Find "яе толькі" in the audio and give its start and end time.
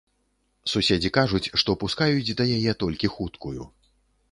2.57-3.13